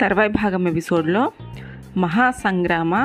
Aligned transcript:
తర్వాయి 0.00 0.28
భాగం 0.28 0.68
ఎపిసోడ్లో 0.68 1.32
మహాసంగ్రామ 1.96 3.04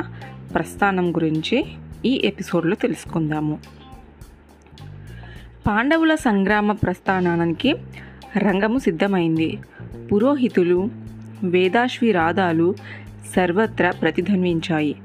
ప్రస్థానం 0.54 1.16
గురించి 1.16 1.64
ఈ 2.04 2.22
ఎపిసోడ్లో 2.24 2.76
తెలుసుకుందాము. 2.76 3.58
పాండవుల 5.66 6.14
సంగ్రామ 6.14 6.72
ప్రస్థానానికి 6.72 7.74
రంగము 8.38 8.78
సిద్ధమైంది. 8.78 9.58
పురోహితులు 10.12 10.90
వేదాశ్విరాదాలు 11.42 12.74
సర్వత్రా 13.36 13.90
ప్రతిధ్వనించాయి 13.90 14.96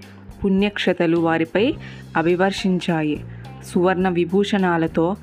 పుణ్యక్షతలు 0.43 1.17
వారిపై 1.17 1.73
అభివర్షించాయి. 2.17 3.25
సువర్ణ 3.65 4.09
విభూషణాలతో 4.09 5.15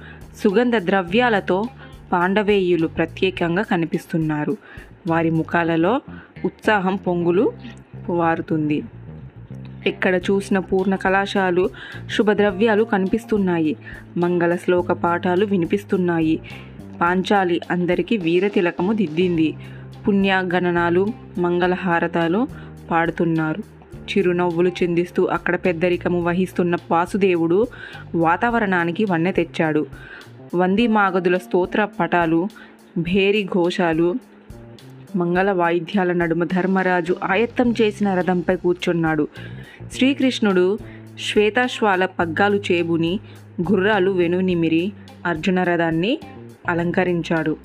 సుగంధ 0.44 0.76
ద్రవ్యాలతో 0.76 1.64
పాండవేయులు 2.12 2.86
ప్రత్యేకంగా 2.86 3.62
కనిపిస్తున్నారు. 3.62 4.56
వారి 5.06 5.30
ముఖాలలో 5.30 6.00
ఉత్సాహం 6.44 6.96
పొంగులు 6.96 7.52
వారుతుంది. 8.10 8.82
ఎక్కడ 9.86 10.14
చూసిన 10.14 10.58
పూర్ణ 10.58 10.94
కళాశాలు 10.94 11.70
శుభద్రవ్యాలు 12.16 12.84
కనిపిస్తున్నాయి. 12.84 13.76
మంగళ 14.16 14.56
శ్లోక 14.56 14.92
పాఠాలు 14.92 15.46
వినిపిస్తున్నాయి. 15.46 16.40
పాంచాలి 17.00 17.60
అందరికీ 17.70 18.16
వీరతిలకము 18.16 18.92
దిద్దింది. 18.92 19.54
పుణ్యగణనాలు 20.08 21.06
మంగళహారతాలు 21.38 22.48
పాడుతున్నారు. 22.90 23.62
చిరునవ్వులు 23.96 24.68
చిందిస్తూ 24.68 25.24
అక్కడ 25.24 25.56
పెద్దరికము 25.56 26.22
వహిస్తున్న 26.22 26.76
వాసుదేవుడు 26.90 27.66
వాతావరణానికి 28.14 29.04
వన్నె 29.04 29.32
తెచ్చాడు. 29.32 29.86
వంది 30.54 30.86
మాగదుల 30.86 31.36
స్తోత్ర 31.36 31.84
పటాలు 31.84 32.48
భేరి 32.98 33.44
ఘోషాలు 33.44 34.14
మంగళ 35.16 35.50
వాయిద్యాల 35.50 36.12
నడుమ 36.12 36.44
ధర్మరాజు 36.44 37.16
ఆయత్తం 37.24 37.74
చేసిన 37.82 38.14
రథంపై 38.14 38.56
కూర్చున్నాడు. 38.56 39.28
శ్రీకృష్ణుడు 39.92 40.78
శ్వేతాశ్వాల 41.20 42.06
పగ్గాలు 42.06 42.56
చేబుని 42.56 43.20
గుర్రాలు 43.72 44.10
వెనునిమిరి 44.10 44.92
అర్జున 45.26 45.62
రథాన్ని 45.62 46.18
అలంకరించాడు. 46.68 47.56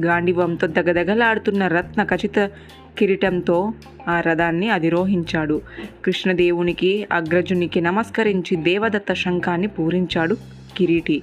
గాండివంతో 0.00 0.66
దగదగలాడుతున్న 0.66 1.66
రత్న 1.66 2.04
ఖచిత 2.04 2.50
కిరీటంతో 2.98 3.72
ఆ 4.08 4.20
రథాన్ని 4.20 4.70
అధిరోహించాడు. 4.70 5.60
కృష్ణదేవునికి 6.04 7.06
అగ్రజునికి 7.12 7.80
నమస్కరించి 7.80 8.56
దేవదత్త 8.56 9.12
శంఖాన్ని 9.12 9.66
పూరించాడు 9.66 10.36
కిరీటి. 10.76 11.22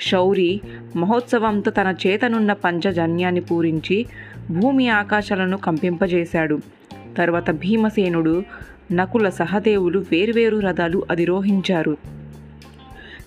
శౌరి 0.00 0.60
మహోత్సవంతో 0.96 1.70
తన 1.70 1.94
చేతనున్న 2.06 2.52
పంచజన్యాన్ని 2.52 3.40
పూరించి 3.40 4.06
భూమి 4.50 4.88
ఆకాశాలను 4.88 5.56
కంపింపజేశాడు. 5.56 6.58
తర్వాత 7.18 7.50
భీమసేనుడు 7.50 8.42
నకుల 8.92 9.28
సహదేవులు 9.28 10.04
వేరువేరు 10.10 10.58
రథాలు 10.58 11.06
అధిరోహించారు. 11.10 11.96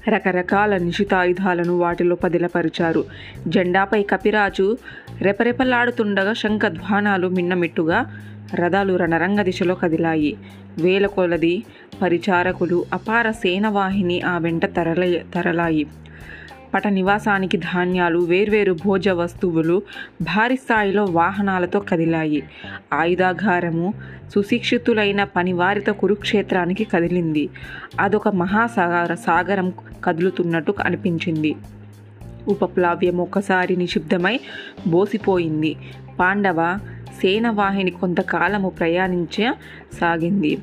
రకరకాల 0.07 0.77
నిశితాయుధాలను 0.77 1.77
వాటిలో 1.77 2.15
పదిలపరిచారు. 2.15 3.05
జెండాపై 3.47 4.03
కపిరాజు 4.03 4.77
రెపరెపలాడుతుండగా 5.21 6.33
శంఖధ్వానాలు 6.33 7.27
మిన్నమిట్టుగా 7.27 8.05
రథాలు 8.55 8.93
రణరంగ 8.93 9.41
దిశలో 9.41 9.75
కదిలాయి. 9.75 10.37
వేల 10.81 11.05
కొలది 11.05 11.63
పరిచారకులు 12.01 12.85
అపార 12.93 13.31
సేనవాహిని 13.31 14.21
ఆ 14.21 14.37
వెంట 14.37 14.65
తరల 14.65 15.19
తరలాయి. 15.35 15.87
పట 16.73 16.87
నివాసానికి 16.87 17.57
ధాన్యాలు 17.57 18.19
వేర్వేరు 18.19 18.73
భోజ 18.85 19.09
వస్తువులు 19.09 19.81
భారీ 20.21 20.55
స్థాయిలో 20.55 21.05
వాహనాలతో 21.05 21.79
కదిలాయి. 21.79 22.43
ఆయుధాగారము 22.93 23.93
సుశిక్షితులైన 24.35 25.23
పనివారితో 25.23 25.93
కురుక్షేత్రానికి 25.93 26.83
కదిలింది. 26.83 27.49
అదొక 27.99 28.27
మహాసాగర 28.27 29.13
సాగరం 29.13 29.73
కదులుతున్నట్టు 30.03 30.73
అనిపించింది. 30.81 31.55
ఉపప్లావ్యం 32.47 33.17
ఒకసారి 33.17 33.75
నిషిబ్దమై 33.75 34.39
బోసిపోయింది. 34.87 35.75
పాండవ 36.19 36.79
సేనవాహిని 37.21 37.91
కొంతకాలము 37.91 38.69
ప్రయాణించ 38.69 39.53
సాగింది. 40.01 40.57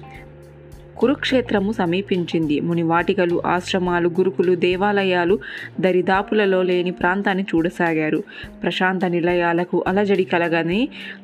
కురుక్షేత్రము 1.01 1.73
సమీపించింది. 1.73 2.61
మునివాటికలు 2.61 3.37
ఆశ్రమాలు 3.47 4.09
గురుకులు 4.09 4.55
దేవాలయాలు 4.55 5.39
దరిదాపులలో 5.81 6.63
లేని 6.63 6.91
ప్రాంతాన్ని 6.91 7.45
చూడసాగారు. 7.55 8.21
ప్రశాంత 8.63 9.05
నిలయాలకు 9.05 9.85
అలజడి 9.87 10.25
కలగని 10.25 10.81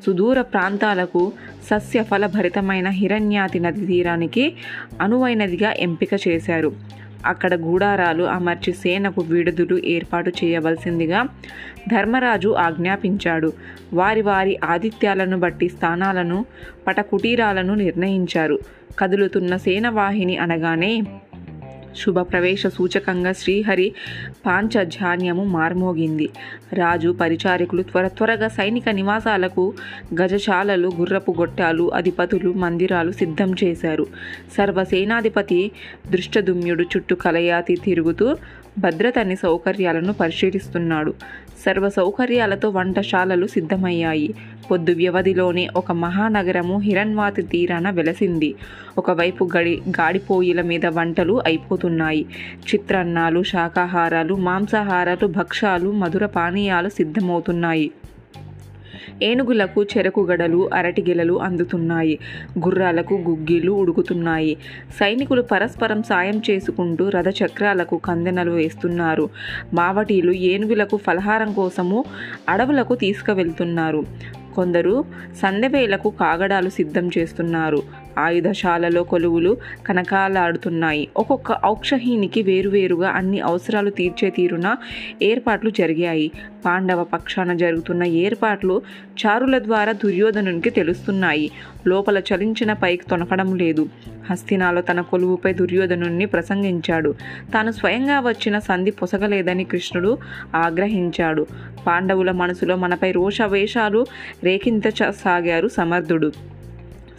సుదూర 0.06 0.41
ప్రాంతాలకు 0.41 1.32
సస్య 1.70 2.03
ఫలభరితమైన 2.03 2.88
హిరణ్యాతి 2.88 3.60
నది 3.60 3.87
తీరానికి 3.87 4.44
అనువైనదిగా 5.00 5.72
ఎంపిక 5.87 6.12
చేశారు. 6.28 6.72
అక్కడ 7.27 7.54
గూడారాలు 7.54 8.25
అమర్చి 8.25 8.72
సేనకు 8.72 9.21
విడుదలు 9.22 9.81
ఏర్పాటు 9.84 10.32
చేయవలసిందిగా 10.44 11.28
ధర్మరాజు 11.88 12.49
ఆజ్ఞాపించాడు. 12.49 13.53
వారి 13.93 14.22
వారి 14.22 14.59
ఆదిత్యాలను 14.65 15.38
బట్టి 15.38 15.69
స్థానాలను 15.69 16.47
పటకుటీరాలను 16.87 17.75
నిర్ణయించారు. 17.75 18.59
కదులుతున్న 18.99 19.56
సేనవాహిని 19.56 20.37
అనగానే 20.37 21.03
శుభ 22.01 22.19
ప్రవేశ 22.21 22.67
సూచకంగా 22.67 23.33
శ్రీహరి 23.33 23.89
పాంచజాన్యము 24.47 25.45
మార్మోగింది. 25.57 26.29
రాజు 26.73 27.11
పరిచారికులు 27.21 27.83
త్వర 27.83 28.07
త్వరగా 28.09 28.49
సైనిక 28.49 28.89
నివాసాలకు 28.89 29.65
గజశాలలు 30.21 30.89
గుర్రపు 31.01 31.35
గొట్టాలు 31.41 31.85
అధిపతులు 31.95 32.53
మందిరాలు 32.65 33.12
సిద్ధం 33.12 33.53
చేశారు. 33.65 34.06
సర్వసేనాధిపతి 34.56 35.61
దృష్టదుమ్యుడు 36.11 36.83
చుట్టూ 36.83 37.17
కలయాతి 37.17 37.77
తిరుగుతూ 37.85 38.29
భద్రతని 38.78 39.37
సౌకర్యాలను 39.37 40.12
పరిశీలిస్తున్నాడు. 40.12 41.14
సర్వ 41.66 41.88
సౌకర్యాలతో 41.88 42.69
వంటశాలలు 42.69 43.47
సిద్ధమయ్యాయి. 43.47 44.34
పొద్దు 44.70 44.92
వ్యవధిలోనే 44.92 45.69
ఒక 45.76 45.92
మహానగరము 45.92 46.78
హిరణ్వాతి 46.78 47.42
తీరాన 47.42 47.91
వెలసింది. 47.91 48.54
ఒకవైపు 48.98 49.48
గడి 49.56 49.82
గాడిపోయిల 49.88 50.60
మీద 50.62 50.87
వంటలు 50.87 51.42
అయిపోతున్నాయి. 51.47 52.26
చిత్రాన్నాలు 52.75 53.42
శాకాహారాలు 53.42 54.34
మాంసాహారాలు 54.34 55.26
భక్ష్యాలు 55.26 55.91
మధుర 55.93 56.26
పానీయాలు 56.26 56.88
సిద్ధమవుతున్నాయి. 56.88 57.91
ఏనుగులకు 59.22 59.83
చెరకు 59.83 60.21
గడలు 60.21 60.71
అరటిగెలలు 60.75 61.41
అందుతున్నాయి. 61.41 62.19
గుర్రాలకు 62.59 63.15
గుగ్గిలు 63.15 63.72
ఉడుకుతున్నాయి. 63.72 64.56
సైనికులు 65.00 65.43
పరస్పరం 65.43 66.03
సాయం 66.03 66.43
చేసుకుంటూ 66.50 67.09
రథచక్రాలకు 67.09 67.97
కందెనలు 67.97 68.50
వేస్తున్నారు. 68.50 69.28
మావటీలు 69.75 70.33
ఏనుగులకు 70.33 70.97
ఫలహారం 70.97 71.53
కోసము 71.53 72.05
అడవులకు 72.49 72.94
తీసుకువెళ్తున్నారు. 72.94 74.06
కొందరు 74.56 74.94
సందెవేలకు 75.43 76.11
కాగడాలు 76.21 76.71
సిద్ధం 76.78 77.06
చేస్తున్నారు. 77.19 77.81
ఆయుధశాలలో 78.19 79.03
కొలువులు 79.12 79.53
కనకాలాడుతున్నాయి. 79.87 81.03
ఒక్కొక్క 81.17 81.59
ఔక్షహీనికి 81.67 82.43
వేరువేరుగా 82.43 83.09
అన్ని 83.19 83.41
అవసరాలు 83.50 83.91
తీర్చే 83.99 84.28
తీరున 84.31 84.69
ఏర్పాట్లు 85.22 85.71
జరిగాయి. 85.81 86.28
పాండవ 86.65 87.00
పక్షాన 87.15 87.53
జరుగుతున్న 87.62 88.05
ఏర్పాట్లు 88.25 88.77
చారుల 89.22 89.56
ద్వారా 89.59 89.93
దుర్యోధనునికి 90.05 90.71
తెలుస్తున్నాయి. 90.71 91.49
లోపల 91.87 92.19
చలించిన 92.19 92.73
పైకి 92.73 93.05
తొనకడం 93.11 93.57
లేదు. 93.57 93.89
హస్తినాలో 94.31 94.81
తన 94.81 95.01
కొలువుపై 95.01 95.53
దుర్యోధనుణ్ణి 95.53 96.27
ప్రసంగించాడు. 96.27 97.15
తాను 97.55 97.71
స్వయంగా 97.71 98.21
వచ్చిన 98.21 98.59
సంధి 98.59 98.91
పొసగలేదని 98.91 99.65
కృష్ణుడు 99.65 100.19
ఆగ్రహించాడు. 100.55 101.47
పాండవుల 101.87 102.31
మనసులో 102.31 102.77
మనపై 102.77 103.12
రోషవేషాలు 103.12 104.06
రేకింతసాగారు 104.44 105.69
సమర్థుడు. 105.69 106.56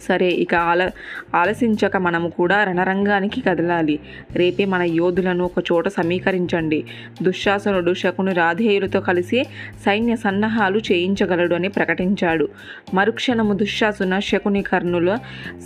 సరే 0.00 0.28
ఇక 0.28 0.54
ఆల 0.54 0.90
ఆలసించక 1.34 1.96
మనము 1.96 2.28
కూడా 2.28 2.64
రణరంగానికి 2.64 3.40
కదలాలి. 3.40 3.98
రేపే 4.36 4.64
మన 4.64 4.82
యోధులను 4.82 5.44
ఒక 5.44 5.64
చోట 5.72 5.88
సమీకరించండి. 5.88 6.84
దుశ్శాసనుడు 7.22 7.94
శకుని 7.94 8.32
రాధేయులతో 8.32 9.00
కలిసి 9.00 9.44
సైన్య 9.86 10.16
సన్నాహాలు 10.16 10.78
చేయించగలడు 10.78 11.54
అని 11.54 11.68
ప్రకటించాడు. 11.68 12.48
మరుక్షణము 12.94 13.52
దుశ్శాసున 13.52 14.18
శకుని 14.18 14.62
కర్ణుల 14.62 15.18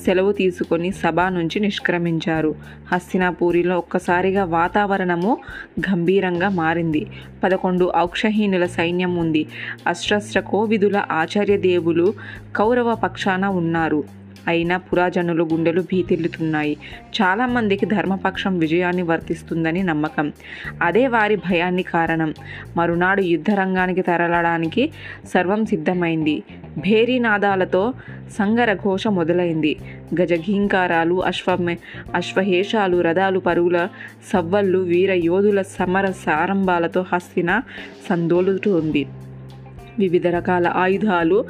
సెలవు 0.05 0.33
తీసుకొని 0.33 0.93
సభ 0.93 1.21
నుంచి 1.21 1.61
నిష్క్రమించారు. 1.61 2.55
హస్తినాపూరిలో 2.93 3.79
ఒక్కసారిగా 3.79 4.45
వాతావరణము 4.45 5.39
గంభీరంగా 5.81 6.49
మారింది. 6.49 7.07
పదకొండు 7.45 7.93
ఔక్షహీనుల 7.97 8.67
సైన్యం 8.67 9.17
ఉంది. 9.17 9.47
అష్ట్రస్త్ర 9.87 10.41
కోవిధుల 10.41 11.05
ఆచార్య 11.11 11.57
దేవులు 11.57 12.15
కౌరవ 12.57 12.95
పక్షాన 12.95 13.47
ఉన్నారు. 13.47 14.22
అయినా 14.49 14.77
పురాజనుల 14.77 15.43
గుండెలు 15.43 15.81
భీతిల్లుతున్నాయి. 15.81 16.77
చాలామందికి 17.23 17.87
ధర్మపక్షం 17.87 18.59
విజయాన్ని 18.59 19.03
వర్తిస్తుందని 19.03 19.83
నమ్మకం. 19.83 20.33
అదే 20.83 21.07
వారి 21.07 21.37
భయాన్ని 21.37 21.83
కారణం. 21.83 22.35
మరునాడు 22.77 23.23
యుద్ధరంగానికి 23.23 24.03
తరలడానికి 24.03 24.91
సర్వం 25.35 25.67
సిద్ధమైంది. 25.67 26.43
భేరీనాదాలతో 26.79 27.95
సంగరఘోష 28.39 29.07
మొదలైంది. 29.07 29.77
గజఘీంకారాలు 30.23 31.25
అశ్వమే 31.25 31.79
అశ్వహేషాలు 32.15 33.01
రథాలు 33.01 33.39
పరుగుల 33.39 33.89
సవ్వళ్ళు 34.33 34.79
వీర 34.79 35.13
యోధుల 35.13 35.63
సమర 35.63 36.11
సారంభాలతో 36.11 37.05
హస్తిన 37.13 37.63
సందోలుతుంది. 38.11 39.07
వివిధ 39.99 40.27
రకాల 40.27 40.69
ఆయుధాలు 40.69 41.45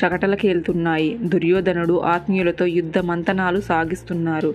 శకటలకేలుతున్నాయి 0.00 1.18
దుర్యోధనుడు 1.22 1.98
ఆత్మీయులతో 1.98 2.66
యుద్ధ 2.66 2.98
మంతనాలు 2.98 3.60
సాగిస్తున్నారు. 3.60 4.54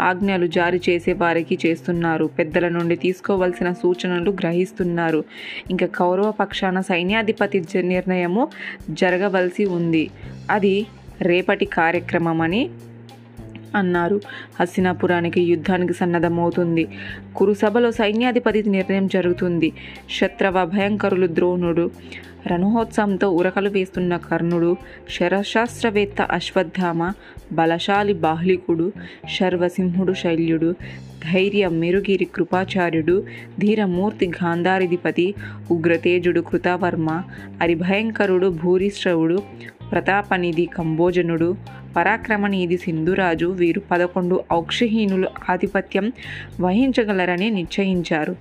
ఆజ్ఞలు 0.00 0.46
జారీ 0.46 0.80
చేసే 0.88 1.12
వారికి 1.12 1.58
చేస్తున్నారు. 1.66 2.24
పెద్దల 2.24 2.68
నుండి 2.68 2.96
తీసుకోవలసిన 2.96 3.72
సూచనలు 3.72 4.30
గ్రహిస్తున్నారు. 4.30 5.24
ఇంకా 5.70 5.86
కౌరవ 5.86 6.30
పక్షాన 6.30 6.80
సైన్యాధిపతి 6.80 7.60
జ- 7.60 7.76
నిర్ణయము 7.76 8.48
జరగవలసి 8.90 9.64
ఉంది. 9.64 10.10
అది 10.50 10.86
రేపటి 11.22 11.64
కార్యక్రమమని 11.64 12.70
అన్నారు. 13.74 14.20
హస్తినాపురానికి 14.60 15.42
యుద్ధానికి 15.42 15.94
సన్నద్ధమవుతుంది. 15.94 16.88
కురుసభలో 17.36 17.90
సైన్యాధిపతి 17.90 18.62
నిర్ణయం 18.62 19.06
జరుగుతుంది. 19.06 19.72
శత్రవ 20.20 20.64
భయంకరులు 20.64 21.26
ద్రోణుడు 21.26 21.90
రణోత్సవంతో 22.46 23.30
ఉరకలు 23.30 23.70
వేస్తున్న 23.70 24.16
కర్ణుడు 24.16 24.76
శరశాస్త్రవేత్త 25.10 26.22
అశ్వత్థామ 26.22 27.12
బలశాలి 27.52 28.12
బాహ్లికుడు 28.12 28.92
శర్వసింహుడు 29.36 30.12
శైల్యుడు 30.12 30.74
ధైర్య 31.32 31.68
మెరుగిరి 31.68 32.24
కృపాచార్యుడు 32.24 33.24
ధీరమూర్తి 33.60 34.26
గాంధారిధిపతి 34.28 35.34
ఉగ్రతేజుడు 35.70 36.40
కృతవర్మ 36.40 37.22
అరిభయంకరుడు 37.60 38.46
భూరిశ్రవుడు 38.46 39.42
ప్రతాపనిధి 39.92 40.66
కంబోజనుడు 40.66 41.56
పరాక్రమనిధి 41.96 42.76
సింధురాజు 42.76 43.46
వీరు 43.46 43.82
పదకొండు 43.90 44.44
ఔక్షహీనులు 44.52 45.28
ఆధిపత్యం 45.50 46.12
వహించగలరని 46.60 47.50
నిశ్చయించారు. 47.50 48.36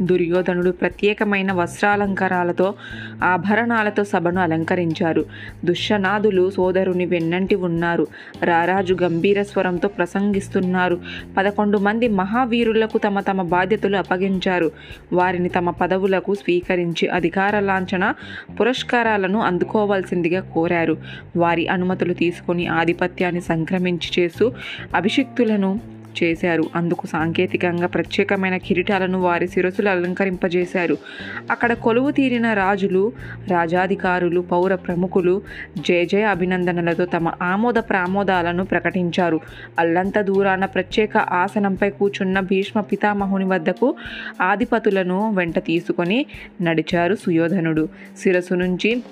దుర్యోధనుడు 0.00 0.70
ప్రత్యేకమైన 0.70 1.52
వస్త్రాలంకారాలతో 1.52 2.74
ఆభరణాలతో 3.22 4.04
సభను 4.04 4.40
అలంకరించారు. 4.40 5.24
దుష్యనాథులు 5.64 6.50
సోదరుని 6.50 7.06
వెన్నంటి 7.06 7.54
ఉన్నారు. 7.54 8.06
రారాజు 8.42 8.96
గంభీర 9.02 9.42
స్వరంతో 9.42 9.88
ప్రసంగిస్తున్నారు. 9.88 11.00
పదకొండు 11.36 11.78
మంది 11.78 12.08
మహావీరులకు 12.08 12.98
తమ 12.98 13.20
తమ 13.20 13.42
బాధ్యతలు 13.42 13.96
అప్పగించారు. 13.96 14.72
వారిని 15.12 15.48
తమ 15.48 15.70
పదవులకు 15.70 16.34
స్వీకరించి 16.34 17.08
అధికార 17.08 17.60
లాంఛన 17.60 18.14
పురస్కారాలను 18.60 19.40
అందుకోవాల్సిందిగా 19.40 20.40
కోరారు. 20.40 20.96
వారి 21.36 21.68
అనుమతులు 21.68 22.14
తీసుకొని 22.14 22.66
ఆధిపత్యాన్ని 22.66 23.40
సంక్రమించి 23.40 24.22
చేస్తూ 24.22 24.52
అభిషిక్తులను 24.94 26.01
చేశారు. 26.22 26.64
అందుకు 26.74 27.06
సాంకేతికంగా 27.06 27.86
ప్రత్యేకమైన 27.86 28.56
కిరీటాలను 28.56 29.18
వారి 29.20 29.48
శిరసులు 29.48 29.88
అలంకరింపజేశారు. 29.88 30.98
అక్కడ 31.50 31.72
కొలువు 31.72 32.10
తీరిన 32.10 32.52
రాజులు 32.52 33.12
రాజాధికారులు 33.48 34.40
పౌర 34.40 34.74
ప్రముఖులు 34.74 35.42
జయ 35.78 36.04
జయ 36.04 36.22
అభినందనలతో 36.22 37.04
తమ 37.04 37.32
ఆమోద 37.42 37.74
ప్రామోదాలను 37.74 38.64
ప్రకటించారు. 38.64 39.40
అల్లంత 39.78 40.18
దూరాన 40.18 40.64
ప్రత్యేక 40.64 41.16
ఆసనంపై 41.16 41.90
కూర్చున్న 41.90 42.40
భీష్మ 42.40 42.80
పితామహుని 42.80 43.44
వద్దకు 43.44 43.94
ఆధిపతులను 44.40 45.34
వెంట 45.34 45.58
తీసుకొని 45.58 46.26
నడిచారు 46.62 47.14
సుయోధనుడు. 47.14 47.88
శిరసు 48.18 48.54
నుంచి 48.54 49.02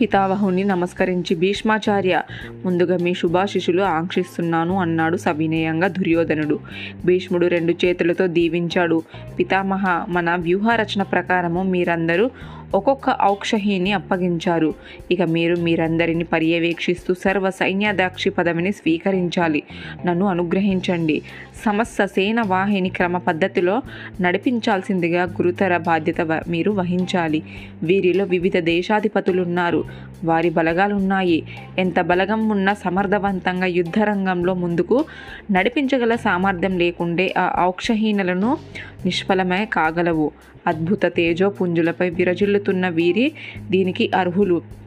పితావహుని 0.00 0.64
నమస్కరించి 0.64 1.36
భీష్మాచార్య 1.36 2.22
ముందుగా 2.64 2.96
మీ 2.96 3.14
శుభాశిషులు 3.14 3.82
ఆంక్షిస్తున్నాను 3.82 4.78
అన్నాడు 4.78 5.16
సవినయంగా 5.16 5.88
దుర్యోధనుడు. 5.88 6.58
భీష్ముడు 7.04 7.46
రెండు 7.46 7.74
చేతులతో 7.84 8.26
దీవించాడు. 8.26 9.02
పితామహ 9.38 10.06
మన 10.08 10.34
వ్యూహరచన 10.34 11.02
ప్రకారము 11.02 11.62
మీరందరూ 11.62 12.30
ఒక్కొక్క 12.74 13.16
ఔక్షహిని 13.22 13.92
అప్పగించారు. 13.92 14.74
ఇక 15.10 15.22
మీరు 15.22 15.56
మీరందరిని 15.56 16.24
పర్యవేక్షిస్తూ 16.24 17.14
సర్వ 17.14 17.50
సైన్యాధ్యక్షి 17.50 18.30
పదవిని 18.30 18.72
స్వీకరించాలి. 18.72 19.62
నన్ను 20.06 20.26
అనుగ్రహించండి. 20.26 21.22
సమస్త 21.64 22.04
సేన 22.04 22.40
వాహిని 22.40 22.88
క్రమ 22.88 23.18
పద్ధతిలో 23.18 23.82
నడిపించాల్సిందిగా 24.20 25.22
గురుతర 25.24 25.76
బాధ్యత 25.76 26.20
వ- 26.20 26.42
మీరు 26.48 26.70
వహించాలి. 26.70 27.42
వీరిలో 27.82 28.24
వివిధ 28.24 28.58
దేశాధిపతులున్నారు. 28.58 29.84
వారి 30.24 30.50
బలగాలున్నాయి. 30.50 31.46
ఎంత 31.78 32.00
బలగం 32.00 32.48
ఉన్నా 32.48 32.74
సమర్థవంతంగా 32.74 33.66
యుద్ధరంగంలో 33.66 34.54
ముందుకు 34.54 35.04
నడిపించగల 35.52 36.14
సామర్థ్యం 36.14 36.78
లేకుండే 36.78 37.34
ఆ 37.38 37.64
ఔక్షహీనలను 37.64 38.56
నిష్ఫలమే 39.04 39.64
కాగలవు. 39.64 40.30
అద్భుత 40.66 41.06
తేజో 41.06 41.48
పుంజులపై 41.48 42.10
విరజిల్లుతున్న 42.10 42.88
వీరి 42.88 43.32
దీనికి 43.70 44.10
అర్హులు. 44.14 44.80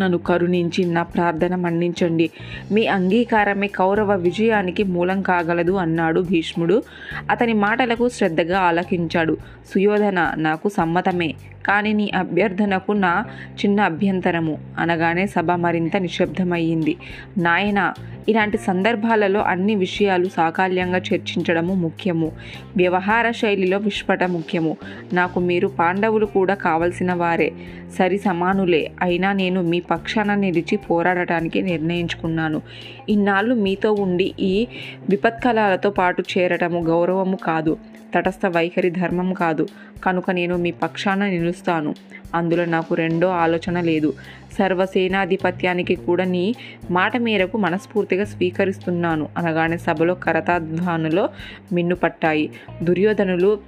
నన్ను 0.00 0.18
కరుణించి 0.18 0.84
నా 0.84 1.02
ప్రార్థన 1.02 1.54
మన్నించండి. 1.54 2.30
మీ 2.72 2.86
అంగీకారమే 2.86 3.66
కౌరవ 3.66 4.14
విజయానికి 4.14 4.82
మూలం 4.82 5.22
కాగలదు 5.22 5.72
అన్నాడు 5.72 6.20
భీష్ముడు. 6.20 6.82
అతని 7.30 7.52
మాటలకు 7.52 8.08
శ్రద్ధగా 8.08 8.58
ఆలకించాడు. 8.58 9.36
సుయోధన 9.74 10.32
నాకు 10.36 10.68
సమ్మతమే. 10.68 11.34
కానీ 11.66 11.92
నీ 11.92 12.10
అభ్యర్థనకు 12.14 12.92
నా 12.92 13.24
చిన్న 13.54 13.80
అభ్యంతరము. 13.80 14.58
అనగానే 14.78 15.26
సభ 15.26 15.50
మరింత 15.50 15.96
నిశ్శబ్దమయ్యింది. 15.96 16.96
నాయన 17.38 17.92
ఇలాంటి 18.28 18.58
సందర్భాలలో 18.58 19.40
అన్ని 19.40 19.74
విషయాలు 19.74 20.28
సాకాల్యంగా 20.28 20.98
చర్చించడము 20.98 21.74
ముఖ్యము. 21.74 22.32
వ్యవహార 22.76 23.30
శైలిలో 23.30 23.78
విష్పట 23.78 24.24
ముఖ్యము. 24.24 24.76
నాకు 25.12 25.40
మీరు 25.40 25.68
పాండవులు 25.68 26.26
కూడా 26.26 26.54
కావలసిన 26.54 27.12
వారే. 27.12 27.52
సరి 27.98 28.18
సమానులే. 28.18 28.90
అయినా 29.02 29.32
నేను 29.32 29.62
మీ 29.62 29.80
పక్షాన 29.80 30.34
నిలిచి 30.34 30.76
పోరాడటానికి 30.76 31.62
నిర్ణయించుకున్నాను. 31.62 32.62
ఇన్నాళ్ళు 33.08 33.54
మీతో 33.54 33.92
ఉండి 33.92 34.34
ఈ 34.40 34.66
విపత్కలాలతో 35.10 35.90
పాటు 35.90 36.24
చేరటము 36.38 36.80
గౌరవము 36.80 37.36
కాదు. 37.36 37.78
తటస్థ 38.14 38.46
వైఖరి 38.46 38.90
ధర్మం 38.90 39.32
కాదు. 39.32 39.68
కనుక 40.04 40.30
నేను 40.30 40.56
మీ 40.56 40.70
పక్షాన 40.70 41.26
నిలుస్తాను. 41.26 41.94
అందులో 42.34 42.64
నాకు 42.64 42.94
రెండో 42.94 43.28
ఆలోచన 43.28 43.80
లేదు. 43.80 44.14
సర్వసేనాధిపత్యానికి 44.58 45.94
కూడా 45.94 46.24
నీ 46.24 46.54
మాట 46.90 47.16
మేరకు 47.16 47.58
మనస్ఫూర్తిగా 47.58 48.24
స్వీకరిస్తున్నాను. 48.24 49.28
అనగానే 49.38 49.78
సభలో 49.78 50.14
కరతాధ్వానులో 50.14 51.28
మిన్నుపట్టాయి. 51.72 52.50
దుర్యోధనులు 52.82 53.58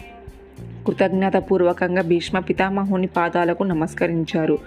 కృతజ్ఞతాపూర్వకంగా 0.86 2.02
భీష్మ 2.02 2.38
పితామహుని 2.38 3.06
పాదాలకు 3.06 3.62
నమస్కరించారు. 3.62 4.58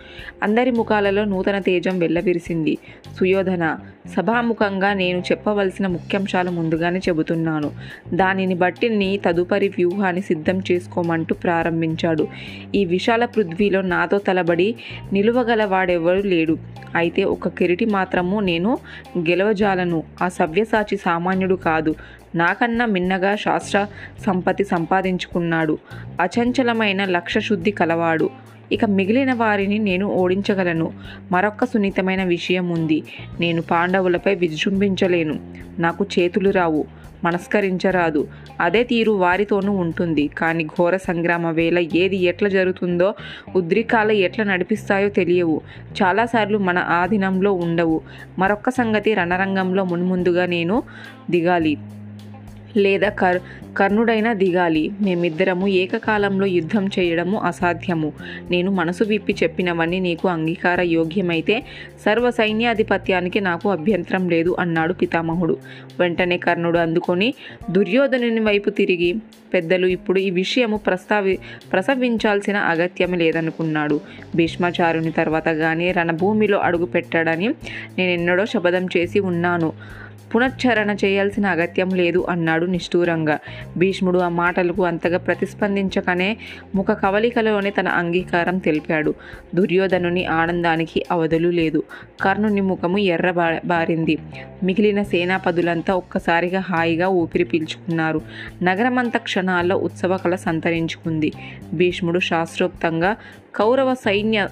అందరి 0.43 0.71
ముఖాలలో 0.71 1.23
నూతన 1.23 1.59
తేజం 1.59 1.99
వెల్లవిరిసింది. 1.99 2.77
సుయోధన 3.19 3.77
సభాముఖంగా 4.17 4.93
నేను 4.93 5.19
చెప్పవలసిన 5.19 5.87
ముఖ్యాంశాలు 5.87 6.49
ముందుగానే 6.49 6.99
చెబుతున్నాను. 6.99 7.71
దానిని 8.13 8.55
బట్టి 8.55 8.89
నీ 8.89 9.17
తదుపరి 9.17 9.67
వ్యూహాన్ని 9.67 10.21
సిద్ధం 10.21 10.61
చేసుకోమంటూ 10.71 11.35
ప్రారంభించాడు. 11.35 12.27
ఈ 12.75 12.85
విశాల 12.85 13.25
పృథ్వీలో 13.25 13.81
నాతో 13.81 14.17
తలబడి 14.17 14.75
నిలువగల 15.13 15.65
వాడెవరు 15.65 16.27
లేడు. 16.27 16.57
అయితే 16.95 17.23
ఒక 17.23 17.47
కిరీటి 17.47 17.85
మాత్రము 17.85 18.39
నేను 18.39 18.77
గెలవజాలను. 19.17 20.03
ఆ 20.21 20.27
సవ్యసాచి 20.27 20.97
సామాన్యుడు 20.97 21.55
కాదు. 21.55 21.95
నాకన్నా 22.35 22.85
మిన్నగా 22.85 23.35
శాస్త్ర 23.35 23.87
సంపత్తి 24.25 24.63
సంపాదించుకున్నాడు. 24.63 25.77
అచంచలమైన 26.21 27.05
లక్ష్యశుద్ధి 27.05 27.71
కలవాడు. 27.71 28.29
ఇక 28.71 28.85
మిగిలిన 28.85 29.33
వారిని 29.33 29.79
నేను 29.79 30.05
ఓడించగలను. 30.05 30.93
మరొక్క 31.31 31.65
సున్నితమైన 31.65 32.23
విషయం 32.23 32.69
ఉంది. 32.69 33.03
నేను 33.39 33.61
పాండవులపై 33.61 34.35
విజృంభించలేను. 34.35 35.39
నాకు 35.79 36.05
చేతులు 36.19 36.49
రావు. 36.49 36.85
మనస్కరించరాదు. 37.23 38.27
అదే 38.61 38.83
తీరు 38.83 39.11
వారితోనూ 39.11 39.73
ఉంటుంది. 39.73 40.27
కానీ 40.27 40.63
ఘోర 40.63 40.97
సంగ్రామ 40.97 41.47
వేళ 41.47 41.79
ఏది 41.79 42.17
ఎట్లా 42.17 42.49
జరుగుతుందో 42.49 43.13
ఉద్రికాలు 43.55 44.11
ఎట్లా 44.11 44.45
నడిపిస్తాయో 44.45 45.09
తెలియవు. 45.09 45.61
చాలాసార్లు 46.03 46.57
మన 46.57 46.77
ఆధీనంలో 46.77 47.53
ఉండవు. 47.53 48.01
మరొక్క 48.39 48.69
సంగతి 48.69 49.13
రణరంగంలో 49.13 49.83
మున్ముందుగా 49.83 50.45
నేను 50.45 50.83
దిగాలి. 51.31 51.77
లేదా 52.77 53.09
కర్ 53.09 53.39
కర్ణుడైనా 53.77 54.33
దిగాలి. 54.33 54.91
మేమిద్దరము 55.01 55.67
ఏకకాలంలో 55.67 56.45
యుద్ధం 56.45 56.87
చేయడము 56.99 57.37
అసాధ్యము. 57.37 58.13
నేను 58.51 58.71
మనసు 58.71 59.03
విప్పి 59.03 59.35
చెప్పినవన్నీ 59.43 59.99
నీకు 59.99 60.27
అంగీకార 60.27 60.81
యోగ్యమైతే 60.81 61.63
సర్వ 62.05 62.31
సైన్యాధిపత్యానికి 62.31 63.39
నాకు 63.39 63.69
అభ్యంతరం 63.69 64.29
లేదు 64.29 64.55
అన్నాడు 64.59 64.93
పితామహుడు. 64.93 65.57
వెంటనే 65.99 66.37
కర్ణుడు 66.37 66.77
అందుకొని 66.77 67.33
దుర్యోధనుని 67.71 68.39
వైపు 68.39 68.69
తిరిగి 68.69 69.15
పెద్దలు 69.53 69.87
ఇప్పుడు 69.87 70.19
ఈ 70.19 70.29
విషయము 70.29 70.77
ప్రస్తావి 70.77 71.37
ప్రసవించాల్సిన 71.71 72.57
అగత్యం 72.57 73.13
లేదనుకున్నాడు. 73.13 74.01
భీష్మాచారుని 74.35 75.11
తర్వాత 75.11 75.49
కానీ 75.49 75.91
రణభూమిలో 75.91 76.57
అడుగు 76.57 76.85
పెట్టాడని 76.85 77.47
నేను 77.97 78.11
ఎన్నడో 78.11 78.45
శపథం 78.45 78.87
చేసి 78.97 79.19
ఉన్నాను. 79.19 79.73
పునశ్చరణ 80.35 80.95
చేయాల్సిన 81.05 81.45
అగత్యం 81.45 81.89
లేదు 81.89 82.25
అన్నాడు 82.29 82.65
నిష్ఠూరంగా. 82.65 83.39
భీష్ముడు 83.77 84.19
ఆ 84.19 84.29
మాటలకు 84.29 84.85
అంతగా 84.85 85.17
ప్రతిస్పందించకనే 85.17 86.37
ముఖ 86.75 86.85
కవలికలోనే 86.91 87.69
తన 87.69 87.87
అంగీకారం 87.87 88.57
తెలిపాడు. 88.57 89.13
దుర్యోధనుని 89.55 90.25
ఆనందానికి 90.25 91.05
అవధులు 91.11 91.49
లేదు. 91.49 91.83
కర్ణుని 92.21 92.61
ముఖము 92.61 92.97
ఎర్ర 92.97 93.59
బారింది. 93.65 94.17
మిగిలిన 94.63 95.03
సేనాపదులంతా 95.03 95.93
ఒక్కసారిగా 95.93 96.59
హాయిగా 96.59 97.07
ఊపిరి 97.07 97.43
పీల్చుకున్నారు. 97.43 98.21
నగరమంతా 98.63 99.19
క్షణాల్లో 99.19 99.77
ఉత్సవ 99.77 100.17
కళ 100.17 100.35
సంతరించుకుంది. 100.35 101.31
భీష్ముడు 101.73 102.19
శాస్త్రోక్తంగా 102.19 103.15
కౌరవ 103.55 103.93
సైన్య 103.93 104.47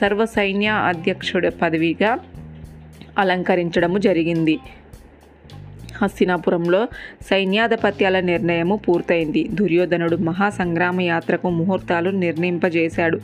సర్వసైన్య 0.00 0.68
అధ్యక్షుడి 0.68 1.50
పదవిగా 1.50 2.18
అలంకరించడము 3.18 3.98
జరిగింది. 3.98 4.58
హస్తినాపురంలో 6.02 6.88
సైన్యాధిపత్యాల 7.30 8.20
నిర్ణయము 8.20 8.76
పూర్తయింది. 8.76 9.48
దుర్యోధనుడు 9.52 10.16
మహాసంగ్రామ 10.16 11.00
యాత్రకు 11.00 11.50
ముహూర్తాలు 11.50 12.10
నిర్ణయింపజేశాడు. 12.10 13.20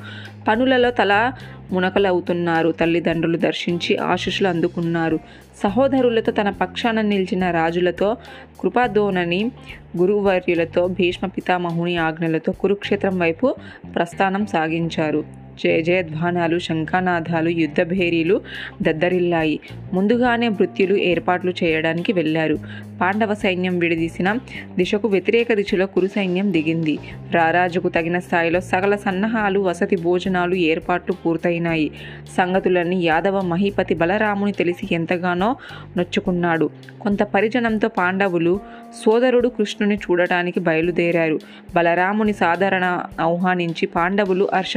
పనులలో 0.49 0.91
తల 0.91 1.33
మునకలవుతున్నారు. 1.73 2.73
తల్లిదండ్రులు 2.73 3.37
దర్శించి 3.37 3.97
ఆశీస్సులు 3.97 4.49
అందుకున్నారు. 4.49 5.19
సహోదరులతో 5.63 6.33
తన 6.33 6.51
పక్షాన 6.51 7.01
నిలిచిన 7.01 7.51
రాజులతో 7.51 8.17
కృపాదోనని 8.61 9.51
గురువర్యులతో 9.97 10.87
భీష్మ 10.87 11.27
పితామహుని 11.27 11.97
ఆజ్ఞలతో 11.97 12.53
కురుక్షేత్రం 12.53 13.19
వైపు 13.19 13.55
ప్రస్థానం 13.95 14.47
సాగించారు. 14.47 15.44
జయ 15.63 15.83
జయధ్వానాలు 15.83 16.59
శంఖానాదాలు 16.59 17.49
యుద్ధభేరీలు 17.49 18.41
దద్దరిల్లాయి. 18.83 19.61
ముందుగానే 19.93 20.49
మృత్యులు 20.49 20.97
ఏర్పాట్లు 20.97 21.53
చేయడానికి 21.63 22.13
వెళ్ళారు. 22.13 22.59
పాండవ 23.01 23.35
సైన్యం 23.35 23.79
విడదీసిన 23.79 24.39
దిశకు 24.77 25.09
వ్యతిరేక 25.09 25.53
దిశలో 25.53 25.87
కురు 25.87 26.07
సైన్యం 26.07 26.53
దిగింది. 26.53 26.99
రారాజుకు 27.33 27.89
తగిన 27.89 28.19
స్థాయిలో 28.19 28.61
సకల 28.61 28.97
సన్నాహాలు 28.97 29.61
వసతి 29.61 29.97
భోజనాలు 29.97 30.55
ఏర్పాట్లు 30.55 31.15
పూర్తయినాయి. 31.15 31.91
సంగతులన్నీ 32.37 33.03
యాదవ 33.07 33.41
మహిపతి 33.41 33.95
బలరాముని 33.95 34.53
తెలిసి 34.53 34.89
ఎంతగానో 34.93 35.57
నొచ్చుకున్నాడు. 35.97 36.71
కొంత 37.01 37.23
పరిజనంతో 37.23 37.89
పాండవులు 37.89 38.61
సోదరుడు 39.05 39.49
కృష్ణుని 39.49 39.95
చూడటానికి 39.95 40.61
బయలుదేరారు. 40.61 41.41
బలరాముని 41.77 42.33
సాధారణ 42.33 42.85
ఆహ్వానించి 43.21 43.87
పాండవులు 43.87 44.49
హర్ష 44.55 44.77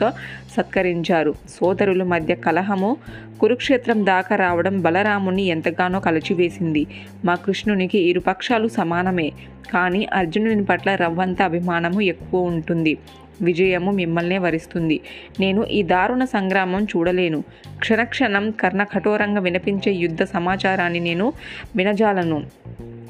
పాదాలతో 0.00 0.18
సత్కరించారు. 0.56 1.34
సోదరుల 1.48 2.02
మధ్య 2.02 2.34
కలహము 2.34 2.96
కురుక్షేత్రం 3.40 4.06
దాకా 4.06 4.36
రావడం 4.36 4.80
బలరాముని 4.80 5.42
ఎంతగానో 5.42 6.00
కలచివేసింది. 6.00 6.86
మా 7.24 7.34
కృష్ణునికి 7.34 7.98
ఇరు 7.98 8.20
పక్షాలు 8.20 8.68
సమానమే 8.68 9.32
కానీ 9.72 10.06
అర్జునుని 10.12 10.64
పట్ల 10.64 10.94
రవ్వంత 10.94 11.42
అభిమానము 11.42 12.00
ఎక్కువ 12.00 12.40
ఉంటుంది. 12.40 12.98
విజయము 13.42 13.90
మిమ్మల్నే 13.90 14.38
వరిస్తుంది. 14.38 15.00
నేను 15.40 15.64
ఈ 15.64 15.82
దారుణ 15.82 16.24
సంగ్రామం 16.24 16.84
చూడలేను. 16.84 17.44
క్షణక్షణం 17.78 18.50
కర్ణ 18.50 18.82
కఠోరంగా 18.82 19.40
వినిపించే 19.40 19.92
యుద్ధ 19.92 20.22
సమాచారాన్ని 20.22 21.00
నేను 21.00 21.32
వినజాలను. 21.76 22.42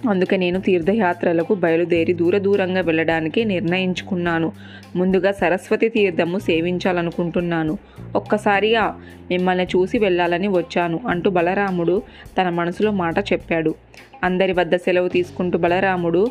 అందుకే 0.08 0.36
నేను 0.36 0.60
తీర్థయాత్రలకు 0.60 1.54
బయలుదేరి 1.54 2.12
దూర 2.12 2.38
దూరంగా 2.38 2.80
వెళ్ళడానికి 2.80 3.44
నిర్ణయించుకున్నాను. 3.44 4.52
ముందుగా 4.96 5.32
సరస్వతి 5.32 5.88
తీర్థము 5.88 6.38
సేవించాలనుకుంటున్నాను. 6.38 7.78
ఒక్కసారిగా 8.16 9.00
మిమ్మల్ని 9.30 9.64
చూసి 9.64 9.98
వెళ్ళాలని 9.98 10.48
వచ్చాను 10.48 11.00
అంటూ 11.08 11.30
బలరాముడు 11.30 12.02
తన 12.40 12.48
మనసులో 12.48 12.90
మాట 12.90 13.18
చెప్పాడు. 13.18 13.74
అందరి 14.24 14.52
వద్ద 14.52 14.76
సెలవు 14.76 15.08
తీసుకుంటూ 15.08 15.58
బలరాముడు 15.58 16.30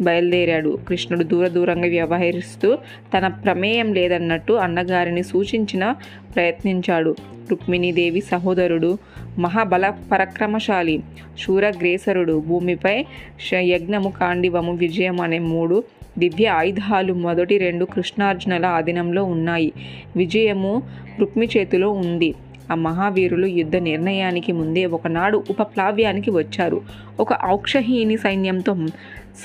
బయలుదేరాడు. 0.00 0.78
కృష్ణుడు 0.88 1.24
దూర 1.24 1.48
దూరంగా 1.48 1.88
వ్యవహరిస్తూ 1.88 2.78
తన 3.18 3.28
ప్రమేయం 3.28 3.94
లేదన్నట్టు 3.94 4.52
అన్నగారిని 4.52 5.22
సూచించిన 5.22 5.94
ప్రయత్నించాడు. 6.34 7.16
రుక్మిణీదేవి 7.50 8.20
సహోదరుడు 8.20 8.98
మహాబల 9.38 9.94
పరక్రమశాలి 10.12 11.02
శూరగ్రేసరుడు. 11.38 12.42
భూమిపై 12.46 13.06
యజ్ఞము 13.54 14.10
కాండివము 14.10 14.72
విజయం 14.72 15.20
అనే 15.20 15.38
మూడు 15.38 15.84
దివ్య 16.18 16.48
ఆయుధాలు 16.48 17.12
మొదటి 17.12 17.58
రెండు 17.58 17.84
కృష్ణార్జునుల 17.84 18.66
ఆధీనంలో 18.66 19.24
ఉన్నాయి. 19.24 19.72
విజయము 20.16 20.82
రుక్మి 21.20 21.48
చేతిలో 21.56 21.90
ఉంది. 21.90 22.34
ఆ 22.72 22.74
మహావీరులు 22.74 23.46
యుద్ధ 23.46 23.76
నిర్ణయానికి 23.76 24.52
ముందే 24.52 24.86
ఒకనాడు 24.86 25.44
ఉపప్లావ్యానికి 25.50 26.30
వచ్చారు. 26.30 26.80
ఒక 27.20 27.28
ఔక్షహీని 27.44 28.16
సైన్యంతో 28.16 28.76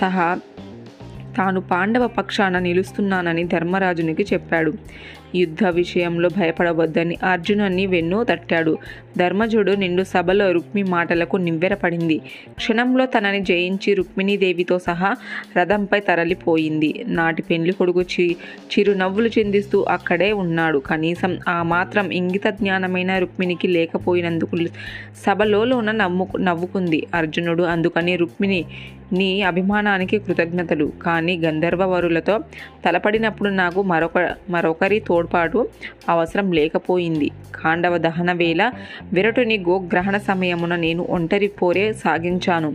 సహా 0.02 0.40
తాను 1.38 1.62
పాండవ 1.62 2.08
పక్షాన 2.08 2.60
నిలుస్తున్నానని 2.60 3.44
ధర్మరాజునికి 3.44 4.26
చెప్పాడు. 4.34 4.74
యుద్ధ 5.36 5.64
విషయంలో 5.66 6.30
భయపడవద్దని 6.30 7.18
అర్జునుని 7.24 7.86
వెన్ను 7.86 8.24
తట్టాడు. 8.24 8.78
ధర్మజుడు 9.18 9.72
నిండు 9.72 10.04
సభలో 10.04 10.52
రుక్మి 10.52 10.84
మాటలకు 10.84 11.38
నివ్వెరపడింది. 11.38 12.22
క్షణంలో 12.56 13.06
తనని 13.06 13.40
జయించి 13.42 13.94
రుక్మిణీదేవితో 13.94 14.80
సహా 14.80 15.16
రథంపై 15.58 16.00
తరలిపోయింది. 16.00 17.04
నాటి 17.08 17.42
పెండ్లి 17.42 17.74
కొడుకు 17.74 18.02
చి 18.02 18.36
చిరునవ్వులు 18.72 19.28
చిందిస్తూ 19.40 19.86
అక్కడే 19.90 20.32
ఉన్నాడు. 20.34 20.78
కనీసం 20.80 21.40
ఆ 21.48 21.64
మాత్రం 21.64 22.12
ఇంగిత 22.12 22.48
జ్ఞానమైన 22.48 23.18
రుక్మిణికి 23.18 23.68
లేకపోయినందుకు 23.68 24.58
సభలోన 25.26 25.92
నవ్వు 25.92 26.38
నవ్వుకుంది. 26.38 27.08
అర్జునుడు 27.14 27.64
అందుకని 27.64 28.16
రుక్మిణి 28.16 28.66
నీ 29.14 29.42
అభిమానానికి 29.42 30.20
కృతజ్ఞతలు. 30.20 30.92
కానీ 31.04 31.38
గంధర్వవరులతో 31.38 32.40
తలపడినప్పుడు 32.86 33.50
నాకు 33.50 33.82
మరొక 33.82 34.36
మరొకరి 34.50 35.00
తోడ్పాటు 35.00 35.68
అవసరం 36.10 36.52
లేకపోయింది. 36.52 37.32
కాండవ 37.56 37.98
దహన 37.98 38.32
వేళ 38.32 38.72
విరటుని 39.14 39.58
గోగ్రహణ 39.58 40.18
సమయమున 40.18 40.76
నేను 40.76 41.04
ఒంటరి 41.10 41.48
పోరే 41.48 41.94
సాగించాను. 41.94 42.72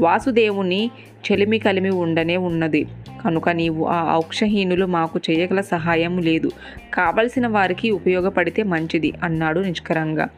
వాసుదేవుని 0.00 0.90
చెలిమి 1.26 1.58
కలిమి 1.58 1.90
ఉండనే 1.90 2.36
ఉన్నది. 2.36 2.86
కనుక 3.24 3.48
నీవు 3.48 3.86
ఆ 3.86 4.16
ఔక్షహీనులు 4.16 4.86
మాకు 4.86 5.20
చేయగల 5.30 5.60
సహాయం 5.60 6.18
లేదు. 6.18 6.50
కావలసిన 6.94 7.46
వారికి 7.46 7.90
ఉపయోగపడితే 7.90 8.62
మంచిది 8.62 9.12
అన్నాడు 9.22 9.60
నిష్కరంగా. 9.60 10.28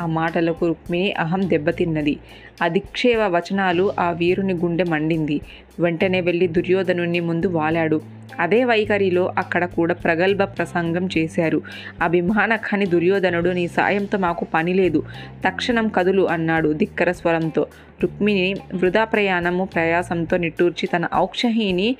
ఆ 0.00 0.06
మాటలకు 0.06 0.66
రుక్మిణి 0.66 1.12
అహం 1.12 1.50
దెబ్బతిన్నది. 1.50 2.18
అధిక్షేవ 2.62 3.28
వచనాలు 3.28 3.92
ఆ 4.00 4.10
వీరుని 4.10 4.54
గుండె 4.54 4.84
మండింది. 4.84 5.40
వెంటనే 5.80 6.20
వెళ్ళి 6.20 6.46
దుర్యోధనుణ్ణి 6.46 7.20
ముందు 7.20 7.46
వాలాడు. 7.46 8.00
అదే 8.40 8.64
వైఖరిలో 8.64 9.32
అక్కడ 9.38 9.64
కూడా 9.64 9.94
ప్రగల్భ 9.94 10.42
ప్రసంగం 10.42 11.08
చేశారు. 11.18 11.62
అభిమాన 12.02 12.56
ఖని 12.56 12.86
దుర్యోధనుడు 12.86 13.50
నీ 13.50 13.68
సాయంతో 13.68 14.18
మాకు 14.18 14.46
పని 14.54 14.74
లేదు. 14.74 15.02
తక్షణం 15.46 15.88
కదులు 15.88 16.28
అన్నాడు 16.28 16.72
ధిక్కర 16.72 17.12
స్వరంతో. 17.12 17.66
రుక్మిణి 18.02 18.54
వృధా 18.74 19.04
ప్రయాణము 19.04 19.64
ప్రయాసంతో 19.64 20.36
నిట్టూర్చి 20.36 20.86
తన 20.86 21.08
ఔక్షహిని 21.14 21.96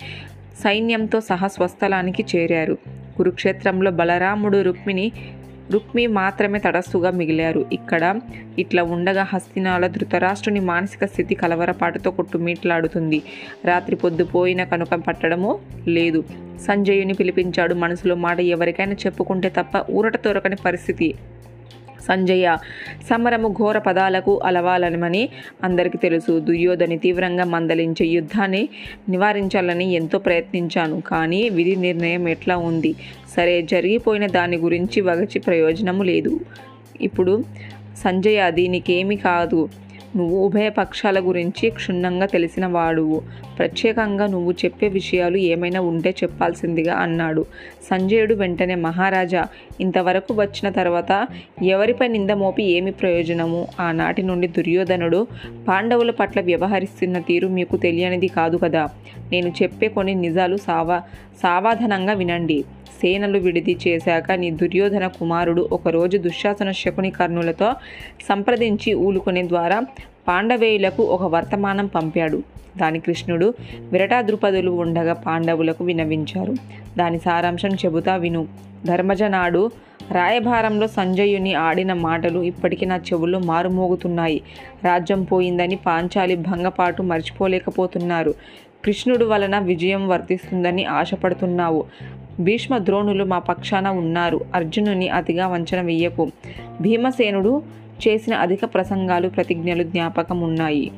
సైన్యంతో 0.64 1.20
సహా 1.20 1.48
స్వస్థలానికి 1.48 2.24
చేరారు. 2.36 2.78
కురుక్షేత్రంలో 3.16 3.90
బలరాముడు 3.90 4.62
రుక్మిణి 4.62 5.12
రుక్మి 5.70 6.06
మాత్రమే 6.06 6.58
తటస్థుగా 6.58 7.10
మిగిలారు. 7.10 7.64
ఇక్కడ 7.72 8.20
ఇట్లా 8.58 8.82
ఉండగా 8.82 9.22
హస్తినాల 9.22 9.86
ధృతరాష్ట్రుని 9.86 10.60
మానసిక 10.60 11.04
స్థితి 11.04 11.34
కలవరపాటుతో 11.34 12.10
కొట్టుమీట్లాడుతుంది 12.10 13.22
రాత్రి 13.64 13.96
పొద్దుపోయిన 13.96 14.64
కనుక 14.64 14.94
పట్టడము 14.94 15.58
లేదు. 15.88 16.24
సంజయుని 16.66 17.14
పిలిపించాడు 17.14 17.74
మనసులో 17.74 18.14
మాట 18.14 18.40
ఎవరికైనా 18.40 18.92
చెప్పుకుంటే 18.92 19.48
తప్ప 19.48 19.84
ఊరట 19.90 20.24
దొరకని 20.24 20.56
పరిస్థితి. 20.56 21.14
సంజయ 22.08 22.56
సమరము 23.10 23.48
ఘోర 23.48 23.78
పదాలకు 23.78 24.40
అలవాలనమని 24.44 25.28
అందరికీ 25.64 25.98
తెలుసు. 25.98 26.40
దుర్యోధని 26.40 26.98
తీవ్రంగా 26.98 27.44
మందలించే 27.44 28.06
యుద్ధాన్ని 28.06 28.68
నివారించాలని 29.08 29.92
ఎంతో 29.92 30.18
ప్రయత్నించాను. 30.18 31.00
కానీ 31.00 31.48
విధి 31.48 31.76
నిర్ణయం 31.76 32.28
ఎట్లా 32.28 32.56
ఉంది? 32.56 32.94
సరే 33.36 33.62
జరిగిపోయిన 33.62 34.26
దాని 34.26 34.56
గురించి 34.56 35.00
వగచి 35.00 35.38
ప్రయోజనము 35.38 36.02
లేదు. 36.02 36.40
ఇప్పుడు 37.00 37.44
సంజయ 37.96 38.50
దీనికేమీ 38.50 39.16
కాదు. 39.16 39.68
నువ్వు 40.16 40.38
ఉభయ 40.46 40.68
పక్షాల 40.68 41.18
గురించి 41.20 41.70
క్షుణ్ణంగా 41.70 42.26
తెలిసిన 42.26 42.66
వాడువు. 42.66 43.22
ప్రత్యేకంగా 43.58 44.26
నువ్వు 44.26 44.52
చెప్పే 44.52 44.88
విషయాలు 44.88 45.36
ఏమైనా 45.36 45.80
ఉంటే 45.80 46.10
చెప్పాల్సిందిగా 46.22 46.94
అన్నాడు. 46.94 47.44
సంజయుడు 47.90 48.34
వెంటనే 48.34 48.74
మహారాజా 48.74 49.42
ఇంతవరకు 49.80 50.34
వచ్చిన 50.34 50.68
తర్వాత 50.68 51.12
ఎవరిపై 51.62 52.08
నింద 52.08 52.30
మోపి 52.30 52.62
ఏమి 52.62 52.90
ప్రయోజనము? 52.90 53.68
ఆనాటి 53.80 54.22
నుండి 54.22 54.48
దుర్యోధనుడు 54.48 55.26
పాండవుల 55.68 56.10
పట్ల 56.10 56.40
వ్యవహరిస్తున్న 56.40 57.18
తీరు 57.18 57.48
మీకు 57.48 57.76
తెలియనిది 57.76 58.28
కాదు 58.28 58.56
కదా. 58.56 58.84
నేను 59.32 59.52
చెప్పే 59.62 59.88
కొన్ని 59.88 60.14
నిజాలు 60.14 60.56
సావా 60.56 61.02
సావధానంగా 61.42 62.12
వినండి. 62.12 62.64
సేనలు 63.00 63.38
విడిది 63.38 63.76
చేశాక 63.88 64.32
నీ 64.32 64.50
దుర్యోధన 64.50 65.06
కుమారుడు 65.06 65.68
ఒకరోజు 65.72 66.18
దుశ్శాసన 66.18 66.70
శకుని 66.70 67.10
కర్ణులతో 67.10 67.68
సంప్రదించి 68.28 68.94
ఊలుకునే 68.94 69.42
ద్వారా 69.48 69.78
పాండవేయులకు 70.28 71.02
ఒక 71.02 71.22
వర్తమానం 71.22 71.86
పంపాడు. 71.86 72.42
దాని 72.76 73.00
కృష్ణుడు 73.00 73.54
విరటాద్రుపదులు 73.92 74.70
ఉండగా 74.70 75.12
పాండవులకు 75.12 75.84
వినవించారు. 75.84 76.54
దాని 76.98 77.18
సారాంశం 77.18 77.68
చెబుతా 77.68 78.16
విను. 78.16 78.46
ధర్మజనాడు 78.86 79.70
రాయభారంలో 80.12 80.86
సంజయుని 80.86 81.54
ఆడిన 81.54 81.92
మాటలు 81.92 82.42
ఇప్పటికీ 82.42 82.86
నా 82.86 82.96
చెవుల్లో 82.96 83.38
మారుమోగుతున్నాయి. 83.38 84.40
రాజ్యం 84.84 85.22
పోయిందని 85.22 85.76
పాంచాలి 85.76 86.36
భంగపాటు 86.36 87.02
మర్చిపోలేకపోతున్నారు. 87.02 88.34
కృష్ణుడు 88.84 89.24
వలన 89.24 89.58
విజయం 89.58 90.08
వర్తిస్తుందని 90.08 90.84
ఆశపడుతున్నావు. 90.84 91.84
భీష్మ 92.40 92.78
ద్రోణులు 92.78 93.24
మా 93.24 93.38
పక్షాన 93.38 93.88
ఉన్నారు. 93.88 94.40
అర్జునుని 94.54 95.08
అతిగా 95.08 95.48
వంచన 95.48 95.80
వెయ్యకు. 95.80 96.30
భీమసేనుడు 96.80 97.62
చేసిన 98.08 98.34
అధిక 98.34 98.64
ప్రసంగాలు 98.64 99.28
ప్రతిజ్ఞలు 99.28 99.82
జ్ఞాపకం 99.82 100.40
ఉన్నాయి. 100.40 100.92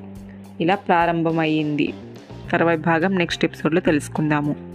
ఇలా 0.61 0.75
ప్రారంభమైంది. 0.75 1.95
తర్వాయి 2.51 2.79
భాగం 2.79 3.15
నెక్స్ట్ 3.15 3.45
ఎపిసోడ్లో 3.45 3.81
తెలుసుకుందాము. 3.81 4.74